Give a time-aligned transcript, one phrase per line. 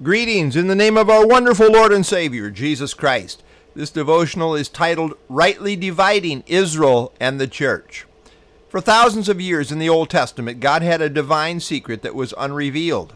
[0.00, 3.44] Greetings in the name of our wonderful Lord and Savior, Jesus Christ.
[3.76, 8.04] This devotional is titled Rightly Dividing Israel and the Church.
[8.68, 12.34] For thousands of years in the Old Testament, God had a divine secret that was
[12.36, 13.14] unrevealed.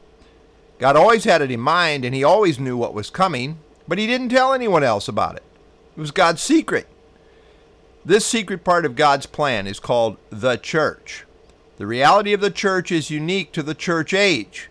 [0.78, 3.58] God always had it in mind and he always knew what was coming,
[3.88, 5.42] but he didn't tell anyone else about it.
[5.96, 6.86] It was God's secret.
[8.04, 11.24] This secret part of God's plan is called the church.
[11.78, 14.68] The reality of the church is unique to the church age.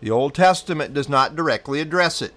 [0.00, 2.34] The Old Testament does not directly address it.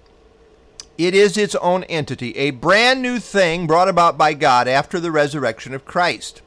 [0.98, 5.10] It is its own entity, a brand new thing brought about by God after the
[5.10, 6.42] resurrection of Christ.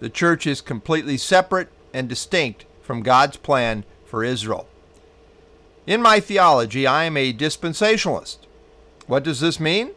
[0.00, 4.68] The church is completely separate and distinct from God's plan for Israel.
[5.86, 8.38] In my theology, I am a dispensationalist.
[9.06, 9.90] What does this mean?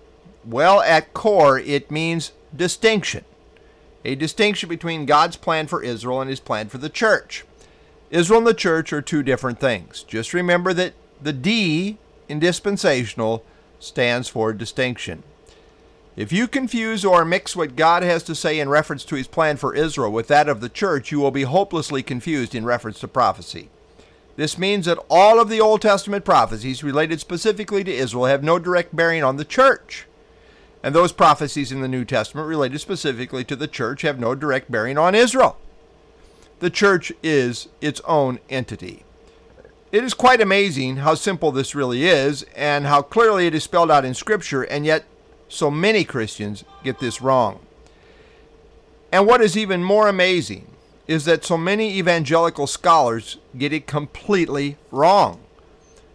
[0.44, 3.26] Well, at core, it means distinction.
[4.04, 7.46] A distinction between God's plan for Israel and his plan for the church.
[8.10, 10.04] Israel and the church are two different things.
[10.04, 11.98] Just remember that the D
[12.30, 13.44] in dispensational
[13.80, 15.24] stands for distinction.
[16.16, 19.58] If you confuse or mix what God has to say in reference to his plan
[19.58, 23.08] for Israel with that of the church, you will be hopelessly confused in reference to
[23.08, 23.70] prophecy.
[24.36, 28.58] This means that all of the Old Testament prophecies related specifically to Israel have no
[28.58, 30.08] direct bearing on the church.
[30.82, 34.72] And those prophecies in the New Testament related specifically to the church have no direct
[34.72, 35.58] bearing on Israel
[36.60, 39.04] the church is its own entity.
[39.92, 43.92] It is quite amazing how simple this really is and how clearly it is spelled
[43.92, 45.06] out in Scripture, and yet
[45.48, 47.60] so many Christians get this wrong.
[49.12, 50.68] And what is even more amazing
[51.08, 55.40] is that so many evangelical scholars get it completely wrong.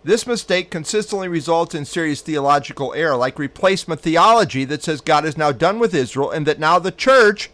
[0.04, 5.38] This mistake consistently results in serious theological error, like replacement theology that says God is
[5.38, 7.50] now done with Israel and that now the church,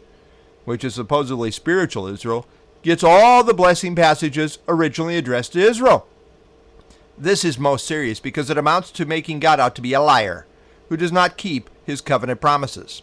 [0.65, 2.47] which is supposedly spiritual Israel,
[2.83, 6.07] gets all the blessing passages originally addressed to Israel.
[7.17, 10.47] This is most serious because it amounts to making God out to be a liar
[10.89, 13.03] who does not keep his covenant promises.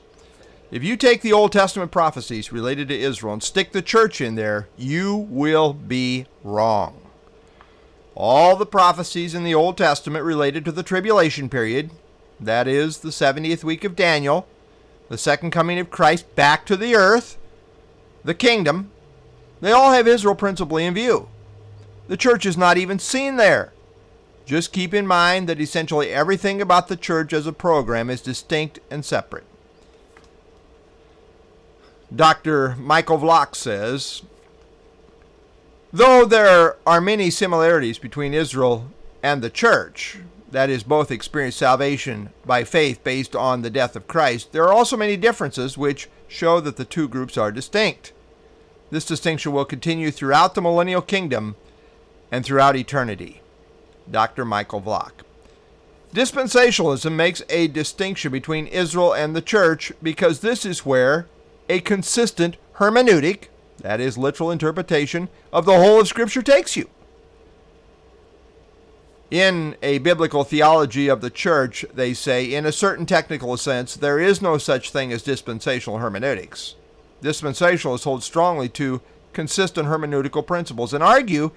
[0.72, 4.36] If you take the Old Testament prophecies related to Israel and stick the church in
[4.36, 7.00] there, you will be wrong.
[8.16, 11.92] All the prophecies in the Old Testament related to the tribulation period,
[12.40, 14.48] that is, the 70th week of Daniel,
[15.10, 17.38] the second coming of Christ back to the earth,
[18.24, 18.92] the kingdom,
[19.62, 21.28] they all have Israel principally in view.
[22.08, 23.72] The church is not even seen there.
[24.46, 28.80] Just keep in mind that essentially everything about the church as a program is distinct
[28.92, 29.46] and separate.
[32.16, 32.76] Dr.
[32.76, 34.22] Michael Vlach says
[35.92, 38.92] Though there are many similarities between Israel
[39.24, 40.20] and the church,
[40.52, 44.74] that is, both experience salvation by faith based on the death of Christ, there are
[44.74, 48.14] also many differences which show that the two groups are distinct.
[48.92, 51.56] This distinction will continue throughout the millennial kingdom
[52.32, 53.42] and throughout eternity.
[54.10, 54.46] Dr.
[54.46, 55.12] Michael Vlach.
[56.14, 61.28] Dispensationalism makes a distinction between Israel and the church because this is where
[61.68, 63.46] a consistent hermeneutic,
[63.80, 66.90] that is, literal interpretation, of the whole of Scripture takes you.
[69.32, 74.20] In a biblical theology of the church, they say, in a certain technical sense, there
[74.20, 76.76] is no such thing as dispensational hermeneutics
[77.22, 79.02] dispensationalists hold strongly to
[79.34, 81.52] consistent hermeneutical principles and argue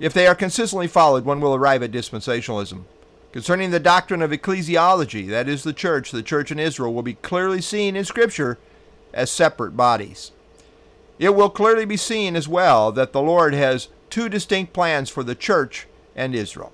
[0.00, 2.84] if they are consistently followed, one will arrive at dispensationalism.
[3.32, 7.14] Concerning the doctrine of ecclesiology, that is, the church, the church in Israel will be
[7.14, 8.58] clearly seen in Scripture
[9.12, 10.32] as separate bodies.
[11.18, 15.22] It will clearly be seen as well that the Lord has two distinct plans for
[15.22, 16.72] the church and Israel.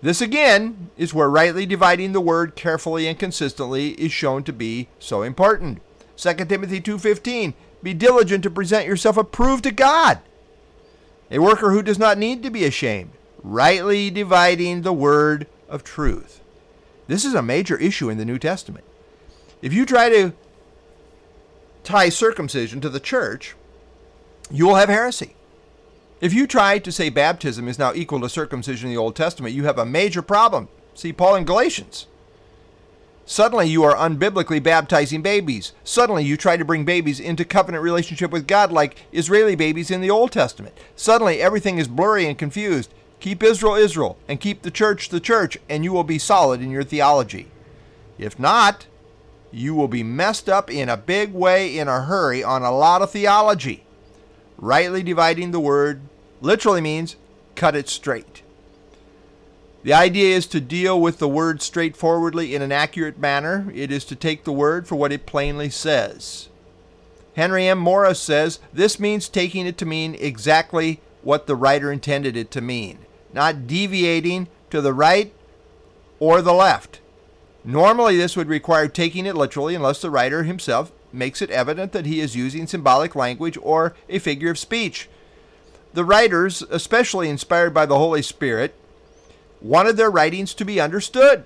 [0.00, 4.88] This again is where rightly dividing the word carefully and consistently is shown to be
[4.98, 5.80] so important.
[6.16, 10.20] 2 Timothy 2:15 Be diligent to present yourself approved to God,
[11.30, 13.10] a worker who does not need to be ashamed,
[13.42, 16.40] rightly dividing the word of truth.
[17.06, 18.84] This is a major issue in the New Testament.
[19.60, 20.32] If you try to
[21.82, 23.54] tie circumcision to the church,
[24.50, 25.34] you will have heresy.
[26.20, 29.54] If you try to say baptism is now equal to circumcision in the Old Testament,
[29.54, 30.68] you have a major problem.
[30.94, 32.06] See Paul in Galatians.
[33.26, 35.72] Suddenly you are unbiblically baptizing babies.
[35.82, 40.02] Suddenly you try to bring babies into covenant relationship with God like Israeli babies in
[40.02, 40.76] the Old Testament.
[40.94, 42.92] Suddenly everything is blurry and confused.
[43.20, 46.70] Keep Israel Israel and keep the church the church, and you will be solid in
[46.70, 47.48] your theology.
[48.18, 48.86] If not,
[49.50, 53.00] you will be messed up in a big way in a hurry on a lot
[53.00, 53.84] of theology.
[54.58, 56.02] Rightly dividing the word
[56.42, 57.16] literally means
[57.54, 58.33] cut it straight.
[59.84, 63.70] The idea is to deal with the word straightforwardly in an accurate manner.
[63.74, 66.48] It is to take the word for what it plainly says.
[67.36, 67.78] Henry M.
[67.78, 72.62] Morris says this means taking it to mean exactly what the writer intended it to
[72.62, 73.00] mean,
[73.34, 75.34] not deviating to the right
[76.18, 77.00] or the left.
[77.62, 82.06] Normally, this would require taking it literally unless the writer himself makes it evident that
[82.06, 85.10] he is using symbolic language or a figure of speech.
[85.92, 88.74] The writers, especially inspired by the Holy Spirit,
[89.64, 91.44] wanted their writings to be understood.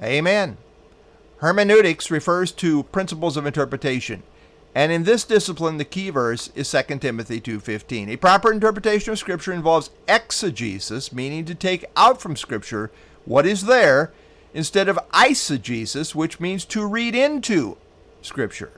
[0.00, 0.58] Amen.
[1.38, 4.22] Hermeneutics refers to principles of interpretation.
[4.74, 8.08] And in this discipline, the key verse is 2 Timothy 2.15.
[8.08, 12.90] A proper interpretation of Scripture involves exegesis, meaning to take out from Scripture
[13.24, 14.12] what is there,
[14.54, 17.76] instead of eisegesis, which means to read into
[18.20, 18.72] Scripture.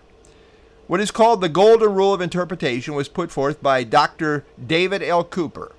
[0.86, 4.44] What is called the Golden Rule of Interpretation was put forth by Dr.
[4.64, 5.24] David L.
[5.24, 5.72] Cooper.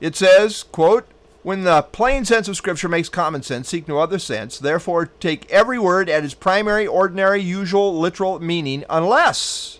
[0.00, 1.06] It says, quote,
[1.46, 4.58] when the plain sense of Scripture makes common sense, seek no other sense.
[4.58, 9.78] Therefore, take every word at its primary, ordinary, usual, literal meaning, unless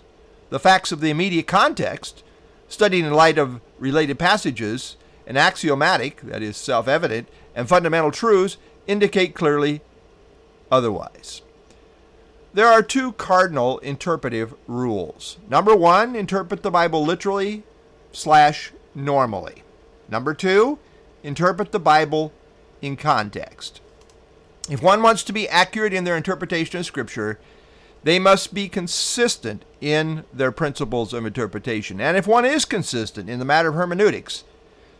[0.49, 2.23] the facts of the immediate context,
[2.69, 8.55] studied in light of related passages, and axiomatic, that is, self evident, and fundamental truths,
[8.87, 9.81] indicate clearly
[10.71, 11.41] otherwise.
[12.53, 15.37] There are two cardinal interpretive rules.
[15.49, 17.63] Number one, interpret the Bible literally
[18.13, 19.63] slash normally.
[20.07, 20.79] Number two,
[21.27, 22.31] interpret the Bible
[22.81, 23.81] in context.
[24.69, 27.37] If one wants to be accurate in their interpretation of Scripture,
[28.03, 31.99] they must be consistent in their principles of interpretation.
[31.99, 34.45] And if one is consistent in the matter of hermeneutics,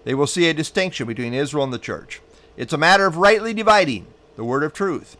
[0.03, 2.21] they will see a distinction between Israel and the church.
[2.57, 5.15] It's a matter of rightly dividing the word of truth.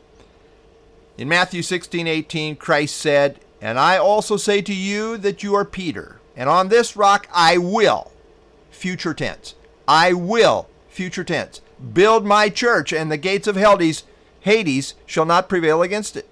[1.18, 6.20] In Matthew 16:18, Christ said, "And I also say to you that you are Peter,
[6.36, 8.12] and on this rock I will,
[8.72, 9.56] future tense,
[9.88, 11.62] I will future tense.
[11.94, 14.04] Build my church, and the gates of Hades,
[14.42, 16.28] Hades shall not prevail against it.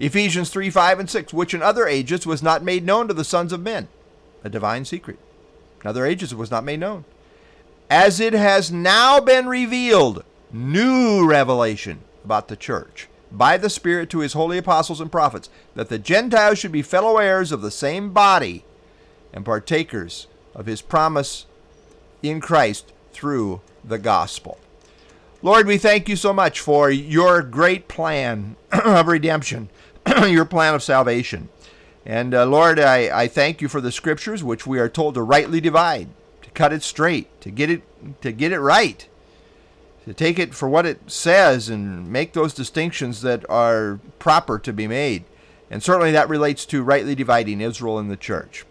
[0.00, 3.24] Ephesians 3 5 and 6, which in other ages was not made known to the
[3.24, 3.88] sons of men,
[4.42, 5.18] a divine secret.
[5.82, 7.04] In other ages it was not made known.
[7.90, 14.20] As it has now been revealed, new revelation about the church by the Spirit to
[14.20, 18.12] his holy apostles and prophets, that the Gentiles should be fellow heirs of the same
[18.12, 18.64] body
[19.32, 21.46] and partakers of his promise
[22.22, 24.58] in Christ through the gospel.
[25.42, 29.68] Lord, we thank you so much for your great plan of redemption,
[30.26, 31.50] your plan of salvation.
[32.06, 35.22] And uh, Lord, I, I thank you for the scriptures which we are told to
[35.22, 36.08] rightly divide,
[36.42, 37.82] to cut it straight, to get it
[38.20, 39.08] to get it right,
[40.04, 44.72] to take it for what it says and make those distinctions that are proper to
[44.72, 45.24] be made.
[45.70, 48.64] And certainly that relates to rightly dividing Israel and the church.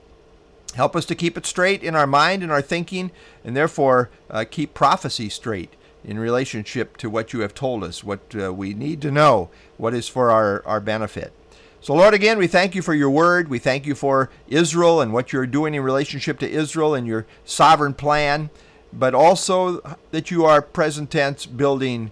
[0.76, 3.12] Help us to keep it straight in our mind and our thinking,
[3.44, 8.20] and therefore uh, keep prophecy straight in relationship to what you have told us, what
[8.36, 11.32] uh, we need to know, what is for our, our benefit.
[11.80, 13.50] So, Lord, again, we thank you for your word.
[13.50, 17.26] We thank you for Israel and what you're doing in relationship to Israel and your
[17.44, 18.50] sovereign plan,
[18.92, 22.12] but also that you are present tense building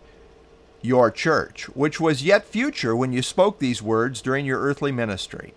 [0.82, 5.54] your church, which was yet future when you spoke these words during your earthly ministry.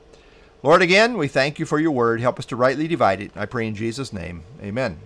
[0.64, 2.22] Lord, again, we thank you for your word.
[2.22, 3.32] Help us to rightly divide it.
[3.36, 4.44] I pray in Jesus' name.
[4.62, 4.98] Amen.